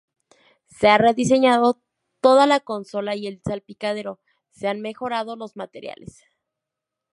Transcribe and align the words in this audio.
Se 0.65 0.87
ha 0.87 0.97
rediseñado 0.97 1.79
toda 2.21 2.47
la 2.47 2.59
consola 2.59 3.15
y 3.15 3.27
el 3.27 3.39
salpicadero, 3.43 4.19
se 4.49 4.67
han 4.67 4.81
mejorado 4.81 5.35
los 5.35 5.55
materiales. 5.55 6.23